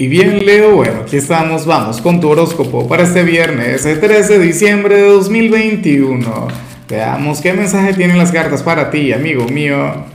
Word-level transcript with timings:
Y 0.00 0.08
bien, 0.08 0.46
Leo, 0.46 0.76
bueno, 0.76 1.02
aquí 1.02 1.18
estamos, 1.18 1.66
vamos 1.66 2.00
con 2.00 2.22
tu 2.22 2.30
horóscopo 2.30 2.88
para 2.88 3.02
este 3.02 3.22
viernes, 3.22 3.84
el 3.84 4.00
13 4.00 4.38
de 4.38 4.46
diciembre 4.46 4.94
de 4.94 5.02
2021. 5.02 6.48
Veamos 6.88 7.42
qué 7.42 7.52
mensaje 7.52 7.92
tienen 7.92 8.16
las 8.16 8.32
cartas 8.32 8.62
para 8.62 8.90
ti, 8.90 9.12
amigo 9.12 9.46
mío. 9.48 10.06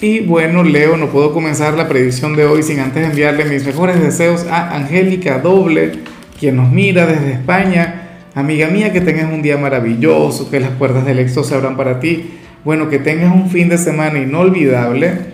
Y 0.00 0.22
bueno, 0.26 0.64
Leo, 0.64 0.96
no 0.96 1.06
puedo 1.10 1.32
comenzar 1.32 1.74
la 1.74 1.86
predicción 1.88 2.34
de 2.34 2.44
hoy 2.44 2.64
sin 2.64 2.80
antes 2.80 3.08
enviarle 3.08 3.44
mis 3.44 3.64
mejores 3.64 4.02
deseos 4.02 4.44
a 4.50 4.74
Angélica 4.74 5.38
Doble, 5.38 5.92
quien 6.40 6.56
nos 6.56 6.68
mira 6.68 7.06
desde 7.06 7.34
España. 7.34 8.24
Amiga 8.34 8.66
mía, 8.66 8.92
que 8.92 9.00
tengas 9.00 9.32
un 9.32 9.42
día 9.42 9.56
maravilloso, 9.56 10.50
que 10.50 10.58
las 10.58 10.70
puertas 10.70 11.06
del 11.06 11.20
éxito 11.20 11.44
se 11.44 11.54
abran 11.54 11.76
para 11.76 12.00
ti. 12.00 12.40
Bueno, 12.64 12.90
que 12.90 12.98
tengas 12.98 13.32
un 13.32 13.50
fin 13.50 13.68
de 13.68 13.78
semana 13.78 14.18
inolvidable 14.18 15.31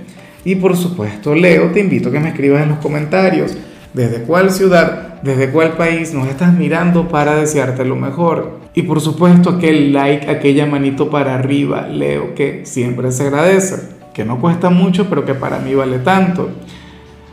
y 0.49 0.55
por 0.55 0.79
supuesto, 0.79 1.35
Leo, 1.35 1.73
te 1.73 1.81
invito 1.81 2.09
a 2.09 2.13
que 2.13 2.21
me 2.21 2.31
escribas 2.31 2.63
en 2.63 2.71
los 2.71 2.79
comentarios 2.79 3.55
desde 3.93 4.23
cuál 4.23 4.51
ciudad, 4.51 5.21
desde 5.21 5.51
cuál 5.51 5.73
país 5.73 6.15
nos 6.15 6.27
estás 6.27 6.55
mirando 6.55 7.07
para 7.07 7.35
desearte 7.35 7.85
lo 7.85 7.97
mejor. 7.97 8.59
Y 8.73 8.81
por 8.81 9.03
supuesto, 9.03 9.51
aquel 9.51 9.93
like, 9.93 10.31
aquella 10.31 10.65
manito 10.65 11.11
para 11.11 11.35
arriba, 11.35 11.87
Leo, 11.87 12.35
que 12.35 12.65
siempre 12.65 13.13
se 13.13 13.25
agradece, 13.25 13.91
que 14.15 14.25
no 14.25 14.41
cuesta 14.41 14.71
mucho, 14.71 15.07
pero 15.11 15.27
que 15.27 15.35
para 15.35 15.59
mí 15.59 15.75
vale 15.75 15.99
tanto. 15.99 16.49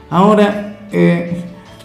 Ahora, 0.10 0.80
eh, 0.92 1.38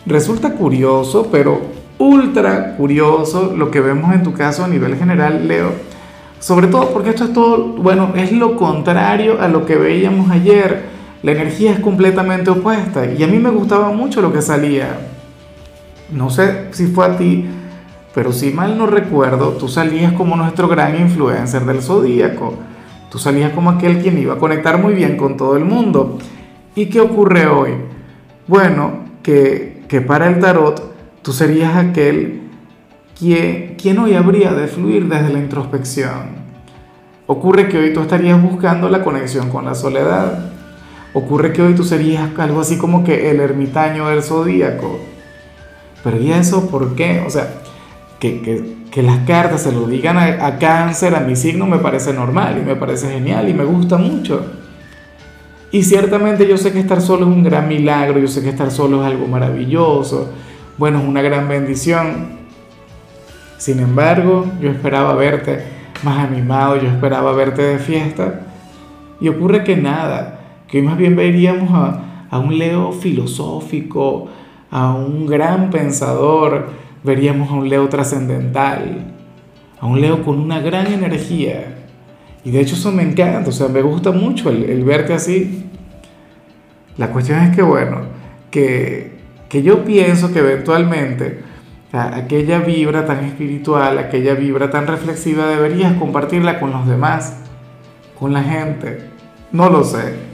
resulta 0.07 0.55
curioso, 0.55 1.29
pero 1.31 1.61
ultra 1.99 2.75
curioso 2.75 3.55
lo 3.57 3.71
que 3.71 3.81
vemos 3.81 4.13
en 4.13 4.25
tu 4.25 4.33
caso 4.33 4.65
a 4.65 4.69
nivel 4.69 4.97
general, 4.97 5.47
Leo. 5.47 5.71
Sobre 6.41 6.67
todo 6.67 6.91
porque 6.91 7.11
esto 7.11 7.23
es 7.27 7.33
todo, 7.33 7.69
bueno, 7.75 8.15
es 8.17 8.33
lo 8.33 8.57
contrario 8.57 9.41
a 9.41 9.47
lo 9.47 9.65
que 9.65 9.77
veíamos 9.77 10.29
ayer 10.33 10.90
la 11.23 11.33
energía 11.33 11.73
es 11.73 11.81
completamente 11.81 12.51
opuesta 12.51 13.05
y 13.05 13.23
a 13.23 13.27
mí 13.27 13.39
me 13.39 13.51
gustaba 13.51 13.91
mucho 13.93 14.23
lo 14.23 14.33
que 14.33 14.41
salía. 14.41 15.09
No 16.11 16.31
sé 16.31 16.69
si 16.71 16.87
fue 16.87 17.07
a 17.07 17.19
ti, 17.19 17.45
pero 18.15 18.33
si 18.33 18.53
mal 18.53 18.79
no 18.79 18.87
recuerdo, 18.87 19.51
tú 19.51 19.69
salías 19.69 20.15
como 20.15 20.35
nuestro 20.37 20.67
gran 20.67 20.99
influencer 20.99 21.65
del 21.67 21.83
zodíaco. 21.83 22.55
Tú 23.11 23.19
salías 23.19 23.53
como 23.53 23.71
aquel 23.71 24.01
quien 24.01 24.19
iba 24.19 24.35
a 24.35 24.39
conectar 24.39 24.81
muy 24.81 24.95
bien 24.95 25.17
con 25.17 25.37
todo 25.37 25.57
el 25.57 25.65
mundo. 25.65 26.19
¿Y 26.75 26.87
qué 26.87 27.01
ocurre 27.01 27.47
hoy? 27.47 27.73
Bueno, 28.47 29.05
que, 29.23 29.83
que 29.89 30.01
para 30.01 30.27
el 30.27 30.41
tarot 30.41 30.83
tú 31.21 31.33
serías 31.33 31.77
aquel 31.77 32.41
quien, 33.19 33.75
quien 33.75 33.99
hoy 33.99 34.15
habría 34.15 34.53
de 34.55 34.69
fluir 34.69 35.07
desde 35.07 35.33
la 35.33 35.39
introspección. 35.39 36.41
Ocurre 37.27 37.69
que 37.69 37.79
hoy 37.79 37.93
tú 37.93 38.01
estarías 38.01 38.43
buscando 38.43 38.89
la 38.89 39.05
conexión 39.05 39.51
con 39.51 39.67
la 39.67 39.75
soledad 39.75 40.51
Ocurre 41.13 41.53
que 41.53 41.63
hoy 41.63 41.75
tú 41.75 41.85
serías 41.85 42.31
algo 42.39 42.61
así 42.61 42.79
como 42.79 43.03
que 43.03 43.31
el 43.31 43.41
ermitaño 43.41 44.09
del 44.09 44.23
zodíaco. 44.23 45.01
Pero 46.05 46.19
¿y 46.19 46.33
eso 46.33 46.71
por 46.71 46.95
qué? 46.95 47.23
O 47.27 47.31
sea, 47.31 47.61
que, 48.19 49.03
las 49.03 49.19
cartas 49.27 49.63
se 49.63 49.73
lo 49.73 49.87
digan 49.87 50.19
a, 50.19 50.59
cáncer, 50.59 51.15
a 51.15 51.21
mi 51.21 51.37
signo, 51.37 51.67
me 51.67 51.79
parece 51.79 52.13
normal 52.13 52.59
y 52.61 52.65
me 52.65 52.77
parece 52.77 53.11
genial 53.11 53.49
y 53.49 53.55
me 53.55 53.65
gusta 53.65 53.97
mucho. 53.97 54.45
Y 55.73 55.83
ciertamente 55.83 56.47
yo 56.49 56.57
sé 56.57 56.73
que 56.73 56.81
estar 56.81 57.01
solo 57.01 57.29
es 57.29 57.33
un 57.33 57.45
gran 57.45 57.69
milagro, 57.69 58.19
yo 58.19 58.29
sé 58.29 58.43
que 58.43 58.49
estar 58.49 58.71
solo 58.71 59.03
es 59.03 59.13
algo 59.13 59.27
maravilloso, 59.27 60.33
bueno, 60.79 60.99
es 61.01 61.05
una 61.07 61.23
gran 61.23 61.49
bendición. 61.49 62.41
Sin 63.57 63.79
embargo, 63.79 64.47
yo 64.61 64.71
esperaba 64.71 65.15
verte 65.15 65.63
más 66.03 66.19
animado, 66.27 66.77
yo 66.77 66.89
esperaba 66.89 67.33
verte 67.33 67.63
de 67.63 67.79
fiesta. 67.79 68.41
Y 69.21 69.29
ocurre 69.29 69.65
que 69.65 69.77
nada, 69.77 70.40
que 70.71 70.83
más 70.83 70.97
bien 70.97 71.17
veríamos 71.17 71.71
a, 71.73 72.39
un 72.39 72.57
Leo 72.57 72.93
filosófico, 72.93 74.29
a 74.71 74.95
un 74.95 75.27
gran 75.27 75.71
pensador, 75.71 76.69
veríamos 77.03 77.51
a 77.51 77.55
un 77.55 77.69
Leo 77.69 77.89
trascendental, 77.89 79.15
a 79.81 79.87
un 79.87 80.01
Leo 80.01 80.23
con 80.23 80.39
una 80.39 80.61
gran 80.61 80.87
energía. 80.87 81.77
Y 82.45 82.53
de 82.53 82.61
hecho 82.61 82.77
eso 82.77 82.93
me 82.93 83.03
encanta, 83.03 83.51
o 83.51 83.53
sea, 83.53 83.69
me 83.69 83.83
gusta 83.83 84.13
mucho 84.13 84.49
el, 84.49 84.85
verte 84.85 85.13
así. 85.13 85.67
La 86.97 87.11
cuestión 87.11 87.41
es 87.41 87.55
que, 87.55 87.63
bueno, 87.63 88.03
que, 88.51 89.19
que 89.49 89.63
yo 89.63 89.85
pienso 89.85 90.33
que 90.33 90.39
eventualmente 90.39 91.43
aquella 91.93 92.61
vibra 92.61 93.05
tan 93.05 93.25
espiritual, 93.25 93.99
aquella 93.99 94.35
vibra 94.35 94.71
tan 94.71 94.87
reflexiva, 94.87 95.47
deberías 95.47 95.95
compartirla 95.95 96.61
con 96.61 96.71
los 96.71 96.87
demás, 96.87 97.37
con 98.19 98.33
la 98.33 98.45
gente. 98.45 99.11
No 99.51 99.69
lo 99.69 99.83
sé. 99.83 100.30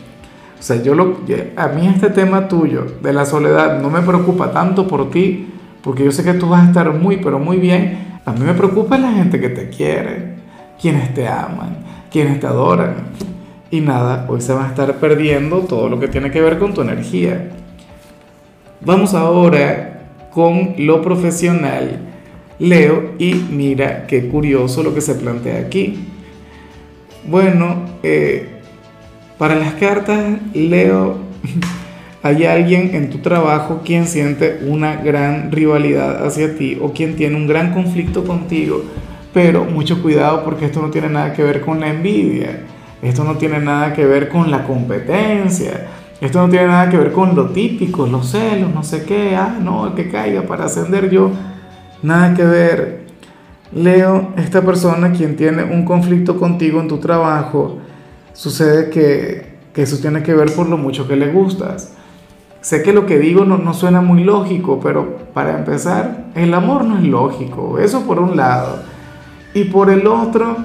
O 0.58 0.62
sea, 0.62 0.82
yo 0.82 0.94
lo, 0.94 1.18
a 1.56 1.68
mí 1.68 1.86
este 1.86 2.10
tema 2.10 2.48
tuyo 2.48 2.86
de 3.02 3.12
la 3.12 3.26
soledad 3.26 3.80
no 3.80 3.90
me 3.90 4.00
preocupa 4.00 4.52
tanto 4.52 4.88
por 4.88 5.10
ti, 5.10 5.48
porque 5.82 6.04
yo 6.04 6.12
sé 6.12 6.24
que 6.24 6.34
tú 6.34 6.48
vas 6.48 6.64
a 6.64 6.68
estar 6.68 6.92
muy, 6.92 7.18
pero 7.18 7.38
muy 7.38 7.58
bien. 7.58 8.18
A 8.24 8.32
mí 8.32 8.40
me 8.40 8.54
preocupa 8.54 8.98
la 8.98 9.12
gente 9.12 9.38
que 9.38 9.50
te 9.50 9.68
quiere, 9.68 10.34
quienes 10.80 11.14
te 11.14 11.28
aman, 11.28 11.76
quienes 12.10 12.40
te 12.40 12.46
adoran. 12.46 12.94
Y 13.70 13.80
nada, 13.80 14.26
hoy 14.28 14.40
se 14.40 14.54
va 14.54 14.64
a 14.64 14.68
estar 14.68 14.94
perdiendo 14.96 15.60
todo 15.60 15.88
lo 15.88 16.00
que 16.00 16.08
tiene 16.08 16.30
que 16.30 16.40
ver 16.40 16.58
con 16.58 16.72
tu 16.72 16.80
energía. 16.80 17.50
Vamos 18.80 19.14
ahora 19.14 20.10
con 20.32 20.74
lo 20.78 21.02
profesional. 21.02 22.00
Leo 22.58 23.12
y 23.18 23.34
mira 23.34 24.06
qué 24.06 24.28
curioso 24.28 24.82
lo 24.82 24.94
que 24.94 25.00
se 25.00 25.14
plantea 25.14 25.60
aquí. 25.60 26.08
Bueno, 27.28 27.82
eh, 28.02 28.55
para 29.38 29.54
las 29.56 29.74
cartas, 29.74 30.18
Leo, 30.54 31.18
hay 32.22 32.44
alguien 32.44 32.94
en 32.94 33.10
tu 33.10 33.18
trabajo 33.18 33.82
quien 33.84 34.06
siente 34.06 34.60
una 34.66 34.96
gran 34.96 35.52
rivalidad 35.52 36.26
hacia 36.26 36.56
ti 36.56 36.78
o 36.80 36.92
quien 36.92 37.16
tiene 37.16 37.36
un 37.36 37.46
gran 37.46 37.72
conflicto 37.72 38.24
contigo, 38.24 38.82
pero 39.32 39.64
mucho 39.64 40.02
cuidado 40.02 40.42
porque 40.42 40.64
esto 40.64 40.80
no 40.80 40.90
tiene 40.90 41.08
nada 41.08 41.32
que 41.34 41.42
ver 41.42 41.60
con 41.60 41.80
la 41.80 41.88
envidia, 41.88 42.64
esto 43.02 43.22
no 43.24 43.36
tiene 43.36 43.58
nada 43.60 43.92
que 43.92 44.04
ver 44.06 44.28
con 44.28 44.50
la 44.50 44.64
competencia, 44.64 45.86
esto 46.20 46.40
no 46.40 46.48
tiene 46.48 46.66
nada 46.66 46.88
que 46.88 46.96
ver 46.96 47.12
con 47.12 47.36
lo 47.36 47.50
típico, 47.50 48.06
los 48.06 48.30
celos, 48.30 48.74
no 48.74 48.82
sé 48.82 49.04
qué, 49.04 49.36
ah, 49.36 49.58
no, 49.62 49.94
que 49.94 50.08
caiga 50.08 50.42
para 50.42 50.64
ascender 50.64 51.10
yo, 51.10 51.30
nada 52.02 52.34
que 52.34 52.44
ver. 52.44 53.06
Leo, 53.72 54.32
esta 54.36 54.62
persona 54.62 55.12
quien 55.12 55.36
tiene 55.36 55.62
un 55.64 55.84
conflicto 55.84 56.38
contigo 56.38 56.80
en 56.80 56.88
tu 56.88 56.98
trabajo, 56.98 57.78
sucede 58.36 58.90
que, 58.90 59.56
eso 59.74 59.98
tiene 59.98 60.22
que 60.22 60.34
ver 60.34 60.54
por 60.54 60.68
lo 60.68 60.76
mucho 60.76 61.08
que 61.08 61.16
le 61.16 61.32
gustas. 61.32 61.92
Sé 62.60 62.82
que 62.82 62.92
lo 62.92 63.06
que 63.06 63.18
digo 63.18 63.44
no, 63.44 63.58
no 63.58 63.74
suena 63.74 64.00
muy 64.00 64.24
lógico, 64.24 64.80
pero 64.80 65.18
para 65.34 65.58
empezar, 65.58 66.26
el 66.34 66.54
amor 66.54 66.84
no 66.84 66.98
es 66.98 67.04
lógico, 67.04 67.78
eso 67.78 68.02
por 68.06 68.18
un 68.18 68.36
lado. 68.36 68.80
Y 69.54 69.64
por 69.64 69.90
el 69.90 70.06
otro, 70.06 70.56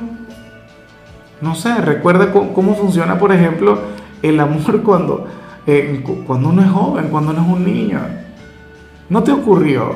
no 1.42 1.56
sé, 1.56 1.76
recuerda 1.76 2.32
cómo, 2.32 2.76
funciona, 2.76 3.20
por 3.20 3.34
ejemplo, 3.34 3.80
el 4.22 4.40
amor 4.40 4.82
cuando, 4.84 5.28
eh, 5.68 6.04
cuando 6.26 6.50
uno 6.50 6.62
es 6.62 6.70
joven, 6.70 7.08
cuando 7.10 7.32
uno 7.32 7.42
es 7.42 7.48
un 7.48 7.66
niño. 7.66 8.00
¿No 9.10 9.24
te 9.24 9.32
ocurrió 9.32 9.92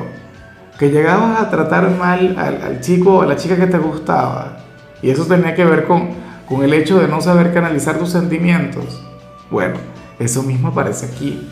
que 0.78 0.90
llegabas 0.90 1.40
a 1.40 1.48
tratar 1.48 1.90
mal 1.96 2.36
al, 2.38 2.60
al 2.62 2.80
chico 2.80 3.16
o 3.16 3.22
a 3.22 3.26
la 3.26 3.36
chica 3.36 3.56
que 3.56 3.66
te 3.66 3.78
gustaba? 3.78 4.58
Y 5.00 5.10
eso 5.10 5.24
tenía 5.24 5.54
que 5.54 5.64
ver 5.64 5.86
con, 5.86 6.25
con 6.48 6.62
el 6.62 6.72
hecho 6.72 6.98
de 7.00 7.08
no 7.08 7.20
saber 7.20 7.52
canalizar 7.52 7.98
tus 7.98 8.10
sentimientos. 8.10 9.02
Bueno, 9.50 9.74
eso 10.18 10.42
mismo 10.42 10.68
aparece 10.68 11.06
aquí. 11.06 11.48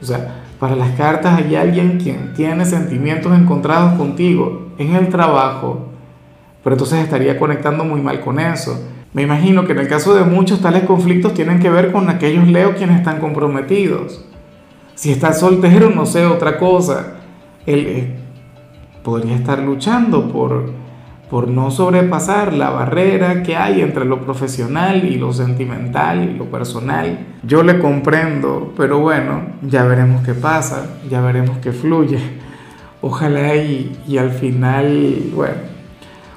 O 0.00 0.04
sea, 0.04 0.42
para 0.58 0.76
las 0.76 0.90
cartas 0.96 1.38
hay 1.38 1.54
alguien 1.54 1.98
quien 1.98 2.32
tiene 2.34 2.64
sentimientos 2.64 3.36
encontrados 3.36 3.94
contigo 3.94 4.68
en 4.78 4.94
el 4.94 5.08
trabajo, 5.08 5.86
pero 6.62 6.74
entonces 6.74 7.00
estaría 7.00 7.38
conectando 7.38 7.84
muy 7.84 8.00
mal 8.00 8.20
con 8.20 8.38
eso. 8.38 8.84
Me 9.12 9.22
imagino 9.22 9.64
que 9.64 9.72
en 9.72 9.78
el 9.78 9.88
caso 9.88 10.14
de 10.14 10.24
muchos 10.24 10.60
tales 10.60 10.84
conflictos 10.84 11.34
tienen 11.34 11.60
que 11.60 11.70
ver 11.70 11.92
con 11.92 12.10
aquellos 12.10 12.46
Leo 12.46 12.74
quienes 12.74 12.98
están 12.98 13.20
comprometidos. 13.20 14.24
Si 14.94 15.12
está 15.12 15.32
soltero, 15.32 15.90
no 15.90 16.06
sé, 16.06 16.26
otra 16.26 16.58
cosa. 16.58 17.14
Él 17.64 17.86
eh, 17.86 18.16
podría 19.02 19.36
estar 19.36 19.60
luchando 19.60 20.30
por, 20.30 20.72
por 21.30 21.48
no 21.48 21.70
sobrepasar 21.70 22.54
la 22.54 22.70
barrera 22.70 23.42
que 23.42 23.56
hay 23.56 23.82
entre 23.82 24.04
lo 24.04 24.20
profesional 24.20 25.04
y 25.04 25.16
lo 25.16 25.32
sentimental 25.32 26.24
y 26.24 26.34
lo 26.38 26.46
personal. 26.46 27.26
Yo 27.42 27.62
le 27.62 27.78
comprendo, 27.78 28.72
pero 28.76 29.00
bueno, 29.00 29.42
ya 29.62 29.84
veremos 29.84 30.24
qué 30.24 30.34
pasa, 30.34 30.98
ya 31.10 31.20
veremos 31.20 31.58
qué 31.58 31.72
fluye. 31.72 32.18
Ojalá 33.02 33.56
y, 33.56 33.96
y 34.08 34.18
al 34.18 34.30
final, 34.30 35.30
bueno, 35.34 35.56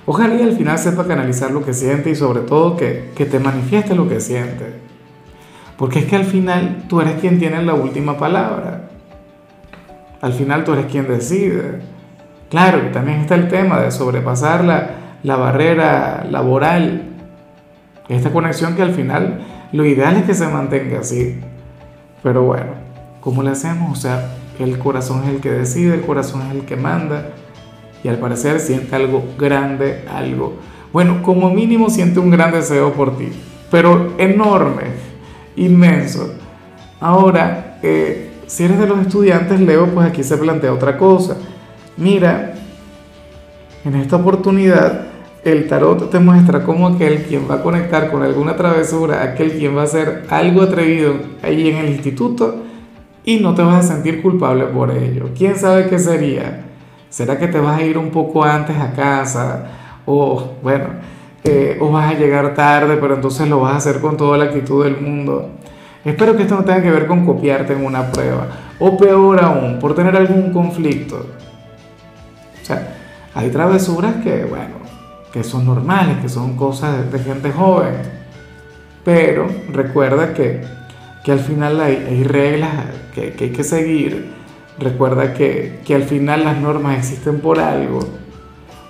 ojalá 0.05 0.35
y 0.35 0.41
al 0.43 0.53
final 0.53 0.77
sepa 0.77 1.07
canalizar 1.07 1.51
lo 1.51 1.63
que 1.63 1.73
siente 1.73 2.09
y 2.09 2.15
sobre 2.15 2.41
todo 2.41 2.75
que, 2.75 3.11
que 3.15 3.25
te 3.25 3.39
manifieste 3.39 3.95
lo 3.95 4.09
que 4.09 4.19
siente. 4.19 4.81
Porque 5.77 5.99
es 5.99 6.05
que 6.05 6.17
al 6.17 6.25
final 6.25 6.83
tú 6.88 7.01
eres 7.01 7.19
quien 7.19 7.39
tiene 7.39 7.63
la 7.63 7.73
última 7.73 8.17
palabra. 8.17 8.89
Al 10.21 10.33
final 10.33 10.63
tú 10.63 10.73
eres 10.73 10.85
quien 10.85 11.07
decide. 11.07 11.79
Claro, 12.51 12.89
también 12.92 13.21
está 13.21 13.36
el 13.36 13.48
tema 13.48 13.80
de 13.80 13.92
sobrepasar 13.92 14.65
la, 14.65 15.36
barrera 15.38 16.27
laboral, 16.30 17.03
esta 18.09 18.33
conexión 18.33 18.75
que 18.75 18.81
al 18.81 18.92
final 18.92 19.39
lo 19.71 19.86
ideal 19.86 20.18
es 20.18 20.25
que 20.25 20.33
se 20.33 20.45
mantenga 20.48 21.00
así. 21.00 21.39
Pero 22.21 22.44
bueno, 22.44 22.74
¿cómo 23.21 23.42
le 23.42 23.51
hacemos? 23.51 23.98
O 23.98 24.01
sea, 24.01 24.36
el 24.59 24.77
corazón 24.80 25.24
es 25.24 25.30
el 25.30 25.39
que 25.39 25.50
decide, 25.50 25.94
el 25.94 26.01
corazón 26.01 26.42
es 26.50 26.56
el 26.56 26.65
que 26.65 26.75
manda 26.75 27.30
y 28.03 28.09
al 28.09 28.18
parecer 28.18 28.59
siente 28.59 28.98
algo 28.98 29.24
grande, 29.39 30.03
algo, 30.13 30.57
bueno, 30.92 31.24
como 31.24 31.51
mínimo 31.51 31.89
siente 31.89 32.19
un 32.19 32.31
gran 32.31 32.51
deseo 32.51 32.92
por 32.92 33.18
ti, 33.18 33.30
pero 33.71 34.13
enorme, 34.18 34.88
inmenso. 35.56 36.33
Ahora, 37.00 37.80
eh, 37.81 38.30
si 38.45 38.65
eres 38.65 38.77
de 38.77 38.88
los 38.88 39.00
estudiantes, 39.00 39.62
Leo, 39.62 39.88
pues 39.88 40.06
aquí 40.06 40.21
se 40.21 40.36
plantea 40.36 40.74
otra 40.74 40.98
cosa. 40.98 41.38
Mira, 42.01 42.53
en 43.86 43.94
esta 43.94 44.15
oportunidad, 44.15 45.01
el 45.44 45.68
tarot 45.68 46.09
te 46.09 46.18
muestra 46.18 46.63
como 46.63 46.88
aquel 46.88 47.25
quien 47.25 47.48
va 47.48 47.57
a 47.57 47.62
conectar 47.62 48.09
con 48.09 48.24
alguna 48.24 48.56
travesura, 48.56 49.21
aquel 49.21 49.51
quien 49.51 49.77
va 49.77 49.81
a 49.81 49.83
hacer 49.83 50.24
algo 50.31 50.63
atrevido 50.63 51.13
ahí 51.44 51.69
en 51.69 51.77
el 51.77 51.89
instituto 51.89 52.56
y 53.24 53.38
no 53.38 53.53
te 53.53 53.62
vas 53.62 53.86
a 53.86 53.94
sentir 53.94 54.24
culpable 54.24 54.65
por 54.65 54.89
ello. 54.89 55.30
¿Quién 55.38 55.56
sabe 55.56 55.89
qué 55.89 56.00
sería? 56.00 56.63
¿Será 57.12 57.38
que 57.38 57.48
te 57.48 57.59
vas 57.59 57.80
a 57.80 57.83
ir 57.83 58.00
un 58.00 58.09
poco 58.09 58.44
antes 58.44 58.75
a 58.77 58.94
casa? 58.94 59.65
O, 60.07 60.53
bueno, 60.63 60.86
eh, 61.44 61.77
o 61.80 61.92
vas 61.92 62.15
a 62.15 62.18
llegar 62.18 62.56
tarde, 62.56 62.98
pero 63.00 63.13
entonces 63.13 63.48
lo 63.48 63.59
vas 63.59 63.74
a 63.74 63.77
hacer 63.77 64.01
con 64.01 64.18
toda 64.18 64.39
la 64.39 64.45
actitud 64.45 64.83
del 64.86 65.00
mundo. 65.00 65.51
Espero 66.03 66.36
que 66.36 66.42
esto 66.42 66.56
no 66.56 66.65
tenga 66.65 66.81
que 66.81 66.89
ver 66.89 67.06
con 67.06 67.27
copiarte 67.27 67.74
en 67.74 67.86
una 67.86 68.12
prueba. 68.12 68.48
O 68.80 68.98
peor 68.98 69.39
aún, 69.44 69.77
por 69.77 69.94
tener 69.94 70.15
algún 70.15 70.51
conflicto. 70.51 71.27
O 72.61 72.65
sea, 72.65 72.95
hay 73.33 73.49
travesuras 73.49 74.15
que, 74.23 74.45
bueno, 74.45 74.75
que 75.31 75.43
son 75.43 75.65
normales, 75.65 76.17
que 76.21 76.29
son 76.29 76.55
cosas 76.55 77.11
de, 77.11 77.19
gente 77.19 77.51
joven. 77.51 77.95
Pero 79.03 79.47
recuerda 79.71 80.33
que, 80.33 80.61
que 81.23 81.31
al 81.31 81.39
final 81.39 81.79
hay, 81.81 82.23
reglas 82.23 82.71
que, 83.15 83.33
que 83.33 83.45
hay 83.45 83.51
que 83.51 83.63
seguir 83.63 84.41
Recuerda 84.81 85.33
que, 85.33 85.79
al 85.93 86.03
final 86.03 86.43
las 86.43 86.59
normas 86.59 86.97
existen 86.97 87.39
por 87.39 87.59
algo. 87.59 87.99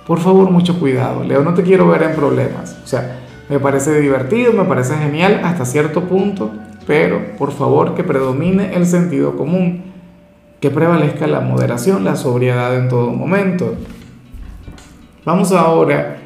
Por 0.06 0.20
favor, 0.20 0.50
mucho 0.50 0.80
cuidado. 0.80 1.22
Leo, 1.22 1.42
no 1.42 1.52
te 1.52 1.62
quiero 1.62 1.86
ver 1.86 2.02
en 2.04 2.14
problemas. 2.14 2.78
O 2.82 2.86
sea, 2.86 3.20
me 3.50 3.60
parece 3.60 4.00
divertido, 4.00 4.54
me 4.54 4.64
parece 4.64 4.96
genial 4.96 5.42
hasta 5.44 5.66
cierto 5.66 6.04
punto, 6.04 6.50
pero 6.86 7.36
por 7.36 7.52
favor 7.52 7.94
que 7.94 8.04
predomine 8.04 8.74
el 8.74 8.86
sentido 8.86 9.36
común, 9.36 9.91
que 10.62 10.70
prevalezca 10.70 11.26
la 11.26 11.40
moderación, 11.40 12.04
la 12.04 12.14
sobriedad 12.14 12.78
en 12.78 12.88
todo 12.88 13.10
momento. 13.10 13.74
Vamos 15.24 15.50
ahora 15.50 16.18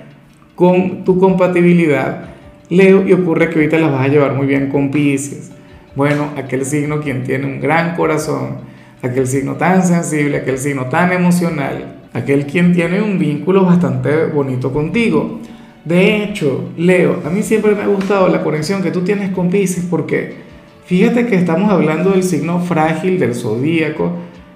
con 0.55 1.05
tu 1.05 1.19
compatibilidad. 1.19 2.27
Leo, 2.69 3.09
y 3.09 3.15
ocurre 3.15 3.49
que 3.49 3.55
ahorita 3.55 3.79
las 3.79 3.91
vas 3.91 4.05
a 4.05 4.09
llevar 4.09 4.35
muy 4.35 4.47
bien 4.47 4.69
con 4.69 4.91
Pisces. 4.91 5.53
Bueno, 5.95 6.33
aquel 6.37 6.67
signo 6.67 7.01
quien 7.01 7.25
tiene 7.25 7.47
un 7.47 7.63
gran 7.63 7.97
corazón, 7.97 8.59
aquel 9.03 9.27
signo 9.27 9.55
tan 9.55 9.83
sensible, 9.83 10.37
aquel 10.37 10.59
signo 10.59 10.85
tan 10.91 11.13
emocional, 11.13 12.03
aquel 12.13 12.45
quien 12.45 12.75
tiene 12.75 13.01
un 13.01 13.19
vínculo 13.19 13.65
bastante 13.65 14.27
bonito 14.27 14.71
contigo. 14.71 15.41
De 15.83 16.23
hecho, 16.23 16.73
Leo, 16.77 17.23
a 17.25 17.31
mí 17.31 17.43
siempre 17.43 17.75
me 17.75 17.85
ha 17.85 17.87
gustado 17.87 18.29
la 18.29 18.43
conexión 18.43 18.83
que 18.83 18.91
tú 18.91 19.01
tienes 19.01 19.31
con 19.31 19.49
Pisces 19.49 19.87
porque 19.89 20.45
fíjate 20.87 21.27
que 21.27 21.35
estamos 21.35 21.71
hablando 21.71 22.11
del 22.11 22.23
signo 22.23 22.61
frágil 22.61 23.19
del 23.19 23.35
zodíaco, 23.35 24.13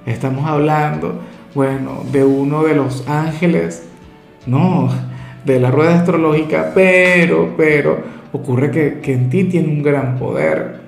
estamos 0.06 0.48
hablando, 0.48 1.20
bueno, 1.54 2.04
de 2.10 2.24
uno 2.24 2.62
de 2.62 2.74
los 2.74 3.06
ángeles, 3.08 3.84
no, 4.46 4.88
de 5.44 5.60
la 5.60 5.70
rueda 5.70 5.98
astrológica, 5.98 6.72
pero, 6.74 7.54
pero, 7.56 7.98
ocurre 8.32 8.70
que, 8.70 9.00
que 9.00 9.12
en 9.12 9.28
ti 9.28 9.44
tiene 9.44 9.68
un 9.68 9.82
gran 9.82 10.16
poder. 10.18 10.80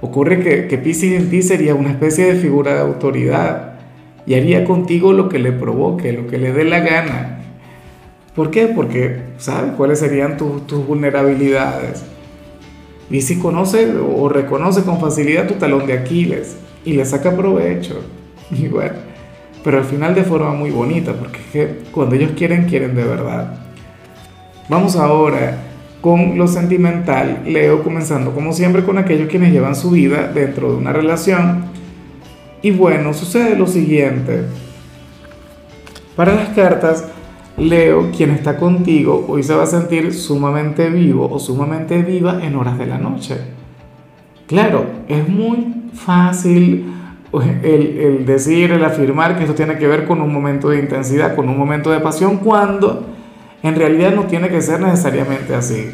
Ocurre 0.00 0.40
que, 0.40 0.66
que 0.66 0.78
Pisces 0.78 1.12
en 1.12 1.30
ti 1.30 1.42
sería 1.42 1.74
una 1.74 1.90
especie 1.90 2.26
de 2.26 2.40
figura 2.40 2.74
de 2.74 2.80
autoridad 2.80 3.74
y 4.26 4.34
haría 4.34 4.64
contigo 4.64 5.12
lo 5.12 5.28
que 5.28 5.38
le 5.38 5.52
provoque, 5.52 6.12
lo 6.12 6.26
que 6.26 6.38
le 6.38 6.52
dé 6.52 6.64
la 6.64 6.80
gana. 6.80 7.38
¿Por 8.34 8.50
qué? 8.50 8.66
Porque 8.66 9.20
sabe 9.38 9.72
cuáles 9.72 9.98
serían 9.98 10.36
tus 10.36 10.86
vulnerabilidades. 10.86 12.04
Pisces 13.12 13.36
conoce 13.36 13.92
o 13.94 14.26
reconoce 14.30 14.84
con 14.84 14.98
facilidad 14.98 15.46
tu 15.46 15.56
talón 15.56 15.86
de 15.86 15.92
Aquiles 15.92 16.56
y 16.82 16.94
le 16.94 17.04
saca 17.04 17.36
provecho. 17.36 18.00
Y 18.50 18.70
pero 19.62 19.78
al 19.78 19.84
final 19.84 20.14
de 20.14 20.24
forma 20.24 20.52
muy 20.54 20.70
bonita, 20.70 21.12
porque 21.12 21.82
cuando 21.92 22.14
ellos 22.14 22.32
quieren, 22.36 22.64
quieren 22.64 22.94
de 22.96 23.04
verdad. 23.04 23.54
Vamos 24.68 24.96
ahora 24.96 25.58
con 26.00 26.38
lo 26.38 26.48
sentimental, 26.48 27.42
Leo 27.44 27.82
comenzando 27.82 28.34
como 28.34 28.52
siempre 28.54 28.82
con 28.82 28.96
aquellos 28.96 29.28
quienes 29.28 29.52
llevan 29.52 29.76
su 29.76 29.90
vida 29.90 30.32
dentro 30.34 30.70
de 30.70 30.78
una 30.78 30.92
relación. 30.92 31.66
Y 32.62 32.70
bueno, 32.70 33.12
sucede 33.12 33.56
lo 33.56 33.66
siguiente. 33.66 34.46
Para 36.16 36.34
las 36.34 36.48
cartas, 36.50 37.08
Leo, 37.62 38.10
quien 38.10 38.30
está 38.30 38.56
contigo, 38.56 39.24
hoy 39.28 39.42
se 39.42 39.54
va 39.54 39.62
a 39.62 39.66
sentir 39.66 40.12
sumamente 40.12 40.90
vivo 40.90 41.28
o 41.30 41.38
sumamente 41.38 42.02
viva 42.02 42.44
en 42.44 42.56
horas 42.56 42.76
de 42.78 42.86
la 42.86 42.98
noche. 42.98 43.36
Claro, 44.46 44.84
es 45.08 45.28
muy 45.28 45.90
fácil 45.94 46.92
el, 47.32 47.98
el 47.98 48.26
decir, 48.26 48.72
el 48.72 48.84
afirmar 48.84 49.36
que 49.36 49.44
esto 49.44 49.54
tiene 49.54 49.78
que 49.78 49.86
ver 49.86 50.06
con 50.06 50.20
un 50.20 50.32
momento 50.32 50.70
de 50.70 50.80
intensidad, 50.80 51.36
con 51.36 51.48
un 51.48 51.56
momento 51.56 51.90
de 51.90 52.00
pasión, 52.00 52.38
cuando 52.38 53.06
en 53.62 53.76
realidad 53.76 54.12
no 54.12 54.24
tiene 54.24 54.48
que 54.48 54.60
ser 54.60 54.80
necesariamente 54.80 55.54
así. 55.54 55.90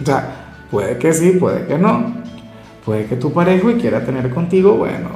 O 0.00 0.04
sea, 0.04 0.52
puede 0.70 0.96
que 0.96 1.12
sí, 1.12 1.32
puede 1.32 1.66
que 1.66 1.76
no. 1.76 2.14
Puede 2.84 3.06
que 3.06 3.16
tu 3.16 3.32
pareja 3.32 3.68
quiera 3.78 4.04
tener 4.04 4.30
contigo, 4.30 4.74
bueno, 4.76 5.10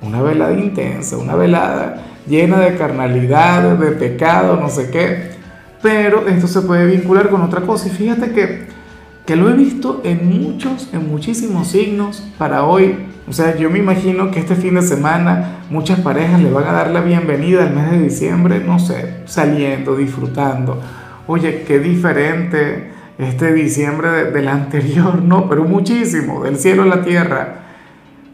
una 0.00 0.22
velada 0.22 0.52
intensa, 0.52 1.16
una 1.18 1.34
velada 1.34 2.11
llena 2.26 2.60
de 2.60 2.76
carnalidad, 2.76 3.76
de 3.76 3.92
pecado, 3.92 4.56
no 4.56 4.68
sé 4.68 4.90
qué. 4.90 5.32
Pero 5.82 6.28
esto 6.28 6.46
se 6.46 6.62
puede 6.62 6.86
vincular 6.86 7.28
con 7.28 7.42
otra 7.42 7.62
cosa. 7.62 7.88
Y 7.88 7.90
fíjate 7.90 8.32
que, 8.32 8.66
que 9.26 9.36
lo 9.36 9.50
he 9.50 9.54
visto 9.54 10.00
en 10.04 10.28
muchos, 10.28 10.88
en 10.92 11.08
muchísimos 11.08 11.68
signos 11.68 12.22
para 12.38 12.64
hoy. 12.64 13.06
O 13.28 13.32
sea, 13.32 13.56
yo 13.56 13.70
me 13.70 13.78
imagino 13.78 14.30
que 14.30 14.40
este 14.40 14.56
fin 14.56 14.74
de 14.74 14.82
semana 14.82 15.64
muchas 15.70 16.00
parejas 16.00 16.40
le 16.40 16.50
van 16.50 16.64
a 16.64 16.72
dar 16.72 16.90
la 16.90 17.00
bienvenida 17.00 17.62
al 17.64 17.74
mes 17.74 17.90
de 17.90 17.98
diciembre, 18.00 18.62
no 18.64 18.78
sé, 18.78 19.22
saliendo, 19.26 19.96
disfrutando 19.96 20.80
oye, 21.26 21.64
qué 21.66 21.78
diferente 21.78 22.90
este 23.18 23.52
diciembre 23.52 24.30
del 24.30 24.48
anterior, 24.48 25.22
no, 25.22 25.48
pero 25.48 25.64
muchísimo, 25.64 26.44
del 26.44 26.56
cielo 26.56 26.82
a 26.82 26.86
la 26.86 27.02
tierra. 27.02 27.56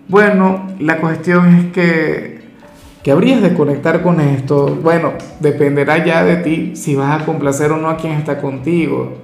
Bueno, 0.08 0.68
la 0.78 0.98
cuestión 0.98 1.54
es 1.54 1.72
que, 1.72 2.37
que 3.08 3.12
habrías 3.12 3.40
de 3.40 3.54
conectar 3.54 4.02
con 4.02 4.20
esto. 4.20 4.78
Bueno, 4.82 5.14
dependerá 5.40 6.04
ya 6.04 6.22
de 6.24 6.36
ti 6.36 6.76
si 6.76 6.94
vas 6.94 7.22
a 7.22 7.24
complacer 7.24 7.72
o 7.72 7.78
no 7.78 7.88
a 7.88 7.96
quien 7.96 8.12
está 8.12 8.38
contigo. 8.38 9.14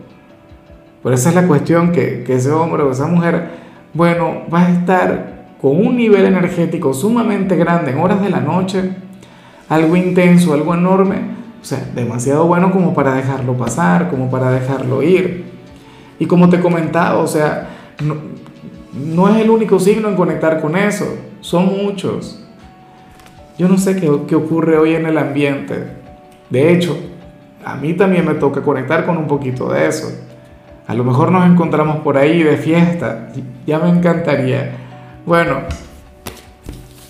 Pero 1.02 1.14
esa 1.14 1.28
es 1.28 1.34
la 1.34 1.46
cuestión 1.46 1.92
que, 1.92 2.24
que 2.24 2.36
ese 2.36 2.50
hombre 2.50 2.82
o 2.82 2.92
esa 2.92 3.06
mujer, 3.06 3.46
bueno, 3.92 4.44
va 4.50 4.62
a 4.62 4.70
estar 4.70 5.48
con 5.60 5.86
un 5.86 5.98
nivel 5.98 6.24
energético 6.24 6.94
sumamente 6.94 7.56
grande 7.56 7.90
en 7.90 7.98
horas 7.98 8.22
de 8.22 8.30
la 8.30 8.40
noche, 8.40 8.90
algo 9.68 9.96
intenso, 9.96 10.54
algo 10.54 10.72
enorme, 10.72 11.16
o 11.60 11.64
sea, 11.66 11.86
demasiado 11.94 12.46
bueno 12.46 12.70
como 12.70 12.94
para 12.94 13.12
dejarlo 13.12 13.52
pasar, 13.52 14.08
como 14.08 14.30
para 14.30 14.50
dejarlo 14.50 15.02
ir. 15.02 15.44
Y 16.18 16.24
como 16.24 16.48
te 16.48 16.58
comentaba, 16.58 17.18
o 17.18 17.26
sea, 17.26 17.68
no, 18.94 19.28
es 19.28 19.36
el 19.42 19.50
único 19.50 19.78
signo 19.78 20.08
en 20.08 20.16
conectar 20.16 20.62
con 20.62 20.74
eso, 20.74 21.04
son 21.42 21.66
muchos. 21.66 22.43
Yo 23.56 23.68
no 23.68 23.78
sé 23.78 23.96
qué, 23.96 24.08
ocurre 24.08 24.78
hoy 24.78 24.94
en 24.94 25.06
el 25.06 25.16
ambiente. 25.16 25.84
De 26.50 26.72
hecho, 26.72 26.96
a 27.64 27.76
mí 27.76 27.94
también 27.94 28.26
me 28.26 28.34
toca 28.34 28.62
conectar 28.62 29.06
con 29.06 29.16
un 29.16 29.26
poquito 29.26 29.72
de 29.72 29.86
eso. 29.86 30.12
A 30.86 30.94
lo 30.94 31.04
mejor 31.04 31.32
nos 31.32 31.46
encontramos 31.46 31.98
por 31.98 32.18
ahí 32.18 32.42
de 32.42 32.56
fiesta, 32.56 33.28
ya 33.66 33.78
me 33.78 33.88
encantaría. 33.88 34.72
Bueno, 35.24 35.60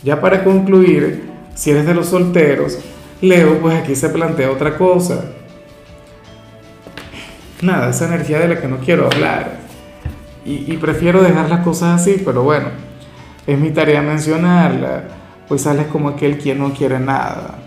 ya 0.05 0.21
para 0.21 0.45
concluir, 0.45 1.31
si 1.55 1.71
eres 1.71 1.87
de 1.87 1.95
los 1.95 2.07
solteros, 2.07 2.79
Leo, 3.21 3.59
pues 3.59 3.75
aquí 3.75 3.97
se 3.97 4.11
plantea 4.11 4.51
otra 4.51 4.77
cosa. 4.77 5.25
Nada, 7.63 7.89
esa 7.89 8.07
energía 8.07 8.39
de 8.39 8.49
la 8.49 8.61
que 8.61 8.69
no 8.69 8.77
quiero 8.79 9.07
hablar. 9.07 9.65
Y, 10.45 10.77
prefiero 10.77 11.23
dejar 11.23 11.49
las 11.49 11.61
cosas 11.61 12.03
así, 12.03 12.21
pero 12.23 12.43
bueno, 12.43 12.67
es 13.47 13.59
mi 13.59 13.71
tarea 13.71 14.03
mencionarla. 14.03 15.05
Pues 15.49 15.63
sales 15.63 15.87
como 15.89 16.09
aquel 16.09 16.39
quien 16.39 16.59
no 16.59 16.73
quiere 16.73 16.99
nada. 16.99 17.59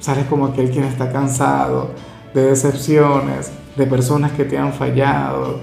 Sales 0.00 0.26
como 0.26 0.46
aquel 0.46 0.70
quien 0.70 0.84
está 0.84 1.12
cansado 1.12 1.90
de 2.34 2.46
decepciones, 2.46 3.52
de 3.76 3.86
personas 3.86 4.32
que 4.32 4.44
te 4.44 4.58
han 4.58 4.72
fallado, 4.72 5.60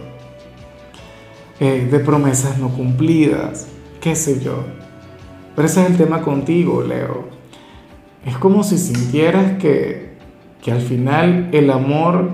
eh, 1.60 1.88
de 1.92 2.00
promesas 2.00 2.58
no 2.58 2.70
cumplidas, 2.70 3.68
qué 4.00 4.16
sé 4.16 4.40
yo. 4.40 4.64
Pero 5.56 5.68
ese 5.68 5.84
es 5.84 5.90
el 5.90 5.98
tema 5.98 6.22
contigo, 6.22 6.82
Leo 6.82 7.40
es 8.26 8.38
como 8.38 8.64
si 8.64 8.78
sintieras 8.78 9.58
que, 9.60 10.10
al 10.70 10.82
final 10.82 11.50
el 11.52 11.72
amor 11.72 12.30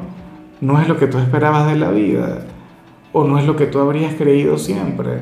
no 0.59 0.81
es 0.81 0.89
lo 0.89 0.97
que 0.97 1.07
tú 1.07 1.19
esperabas 1.19 1.67
de 1.67 1.77
la 1.77 1.89
vida 1.91 2.45
o 3.13 3.23
no 3.23 3.39
es 3.39 3.45
lo 3.45 3.55
que 3.55 3.65
tú 3.65 3.79
habrías 3.79 4.13
creído 4.15 4.57
siempre. 4.57 5.21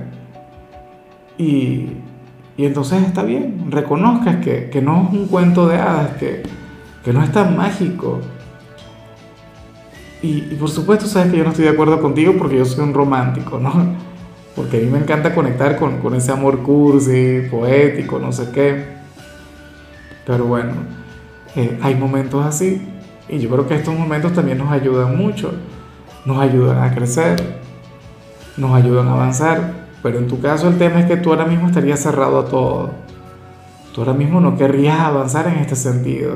Y, 1.38 1.90
Y 2.56 2.66
entonces 2.66 3.04
está 3.04 3.24
bien, 3.24 3.72
reconozcas 3.72 4.38
que, 4.38 4.70
que 4.70 4.82
no 4.82 5.10
es 5.10 5.18
un 5.18 5.28
cuento 5.28 5.68
de 5.68 5.78
hadas, 5.78 6.18
que, 6.18 6.44
que 7.04 7.12
no 7.12 7.24
es 7.24 7.32
tan 7.32 7.58
mágico. 7.58 8.20
Y, 10.22 10.42
por 10.56 10.70
supuesto 10.70 11.06
sabes 11.06 11.32
que 11.32 11.38
yo 11.38 11.44
no 11.44 11.50
estoy 11.50 11.66
de 11.66 11.72
acuerdo 11.72 12.02
contigo 12.02 12.36
porque 12.38 12.58
yo 12.58 12.66
soy 12.66 12.84
un 12.86 12.94
romántico, 12.94 13.60
¿no? 13.60 13.74
Porque 14.56 14.78
a 14.78 14.80
mí 14.80 14.86
me 14.86 15.00
encanta 15.00 15.36
conectar 15.36 15.76
con, 15.78 15.98
con 15.98 16.16
ese 16.16 16.32
amor 16.32 16.60
cursi, 16.60 17.42
poético, 17.52 18.20
no 18.20 18.32
sé 18.32 18.50
qué. 18.54 18.86
Pero 20.26 20.46
bueno, 20.46 20.72
eh, 21.56 21.78
hay 21.82 21.96
momentos 21.96 22.46
así. 22.46 22.88
Y 23.28 23.40
yo 23.40 23.50
creo 23.50 23.68
que 23.68 23.76
estos 23.76 23.98
momentos 23.98 24.32
también 24.34 24.60
nos 24.60 24.72
ayudan 24.72 25.18
mucho. 25.18 25.52
Nos 26.26 26.40
ayudan 26.40 26.82
a 26.82 26.94
crecer, 26.94 27.60
nos 28.56 28.74
ayudan 28.76 29.08
a 29.10 29.14
avanzar. 29.14 29.83
Pero 30.04 30.20
en 30.20 30.28
tu 30.28 30.42
caso 30.42 30.68
el 30.68 30.78
tema 30.78 31.00
es 31.00 31.06
que 31.06 31.16
tú 31.16 31.32
ahora 31.32 31.46
mismo 31.46 31.68
estarías 31.68 32.02
cerrado 32.02 32.40
a 32.40 32.46
todo. 32.46 32.92
Tú 33.94 34.02
ahora 34.02 34.14
mismo 34.14 34.42
no 34.42 34.58
querrías 34.58 35.00
avanzar 35.00 35.48
en 35.48 35.56
este 35.56 35.78
sentido. 35.78 36.36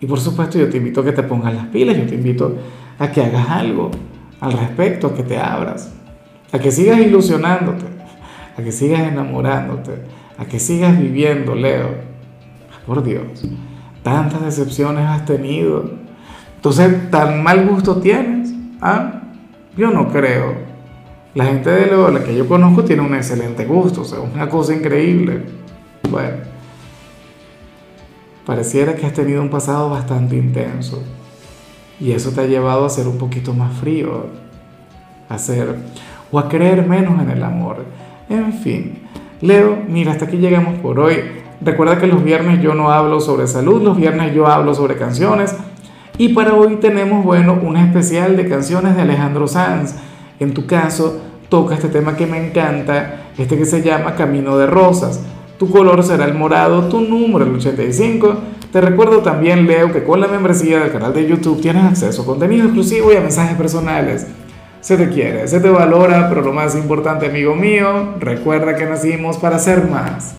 Y 0.00 0.06
por 0.06 0.18
supuesto 0.18 0.58
yo 0.58 0.68
te 0.68 0.78
invito 0.78 1.00
a 1.00 1.04
que 1.04 1.12
te 1.12 1.22
pongas 1.22 1.54
las 1.54 1.66
pilas, 1.66 1.96
yo 1.96 2.04
te 2.04 2.16
invito 2.16 2.56
a 2.98 3.12
que 3.12 3.22
hagas 3.22 3.48
algo 3.48 3.92
al 4.40 4.52
respecto, 4.52 5.06
a 5.06 5.14
que 5.14 5.22
te 5.22 5.38
abras, 5.38 5.94
a 6.50 6.58
que 6.58 6.72
sigas 6.72 6.98
ilusionándote, 6.98 7.84
a 8.58 8.62
que 8.62 8.72
sigas 8.72 9.02
enamorándote, 9.02 9.92
a 10.36 10.44
que 10.44 10.58
sigas 10.58 10.98
viviendo, 10.98 11.54
Leo. 11.54 11.90
Por 12.84 13.04
Dios, 13.04 13.44
tantas 14.02 14.42
decepciones 14.42 15.06
has 15.06 15.24
tenido. 15.24 15.92
Entonces, 16.56 17.08
¿tan 17.10 17.44
mal 17.44 17.68
gusto 17.68 17.98
tienes? 17.98 18.52
¿Ah? 18.80 19.22
Yo 19.76 19.92
no 19.92 20.08
creo. 20.08 20.71
La 21.34 21.46
gente 21.46 21.70
de 21.70 21.86
Leo, 21.86 22.10
la 22.10 22.22
que 22.22 22.36
yo 22.36 22.46
conozco, 22.46 22.84
tiene 22.84 23.02
un 23.02 23.14
excelente 23.14 23.64
gusto, 23.64 24.02
o 24.02 24.04
sea, 24.04 24.20
una 24.20 24.50
cosa 24.50 24.74
increíble. 24.74 25.40
Bueno, 26.10 26.36
pareciera 28.44 28.94
que 28.94 29.06
has 29.06 29.14
tenido 29.14 29.40
un 29.40 29.48
pasado 29.48 29.88
bastante 29.88 30.36
intenso 30.36 31.02
y 31.98 32.12
eso 32.12 32.32
te 32.32 32.42
ha 32.42 32.46
llevado 32.46 32.84
a 32.84 32.90
ser 32.90 33.06
un 33.06 33.16
poquito 33.16 33.54
más 33.54 33.74
frío, 33.78 34.26
a 35.28 35.38
ser 35.38 35.76
o 36.30 36.38
a 36.38 36.48
creer 36.50 36.86
menos 36.86 37.18
en 37.22 37.30
el 37.30 37.42
amor. 37.42 37.86
En 38.28 38.52
fin, 38.52 38.98
Leo, 39.40 39.78
mira, 39.88 40.12
hasta 40.12 40.26
aquí 40.26 40.36
llegamos 40.36 40.80
por 40.80 41.00
hoy. 41.00 41.16
Recuerda 41.62 41.98
que 41.98 42.08
los 42.08 42.22
viernes 42.22 42.60
yo 42.60 42.74
no 42.74 42.90
hablo 42.90 43.20
sobre 43.20 43.46
salud, 43.46 43.80
los 43.80 43.96
viernes 43.96 44.34
yo 44.34 44.48
hablo 44.48 44.74
sobre 44.74 44.96
canciones. 44.96 45.56
Y 46.18 46.30
para 46.30 46.52
hoy 46.52 46.76
tenemos, 46.76 47.24
bueno, 47.24 47.58
un 47.62 47.78
especial 47.78 48.36
de 48.36 48.48
canciones 48.48 48.96
de 48.96 49.02
Alejandro 49.02 49.48
Sanz 49.48 49.94
en 50.42 50.54
tu 50.54 50.66
caso, 50.66 51.20
toca 51.48 51.74
este 51.74 51.88
tema 51.88 52.16
que 52.16 52.26
me 52.26 52.46
encanta, 52.46 53.30
este 53.36 53.56
que 53.56 53.64
se 53.64 53.82
llama 53.82 54.14
Camino 54.14 54.56
de 54.56 54.66
Rosas. 54.66 55.20
Tu 55.58 55.70
color 55.70 56.02
será 56.02 56.24
el 56.24 56.34
morado, 56.34 56.88
tu 56.88 57.00
número 57.00 57.44
el 57.44 57.54
85. 57.54 58.36
Te 58.72 58.80
recuerdo 58.80 59.18
también, 59.18 59.66
Leo, 59.66 59.92
que 59.92 60.02
con 60.02 60.20
la 60.20 60.28
membresía 60.28 60.80
del 60.80 60.92
canal 60.92 61.12
de 61.12 61.28
YouTube 61.28 61.60
tienes 61.60 61.84
acceso 61.84 62.22
a 62.22 62.26
contenido 62.26 62.64
exclusivo 62.64 63.12
y 63.12 63.16
a 63.16 63.20
mensajes 63.20 63.56
personales. 63.56 64.26
Se 64.80 64.96
te 64.96 65.10
quiere, 65.10 65.46
se 65.46 65.60
te 65.60 65.68
valora, 65.68 66.28
pero 66.28 66.40
lo 66.40 66.52
más 66.52 66.74
importante, 66.74 67.26
amigo 67.26 67.54
mío, 67.54 68.14
recuerda 68.18 68.74
que 68.74 68.86
nacimos 68.86 69.36
para 69.36 69.58
ser 69.58 69.88
más. 69.88 70.30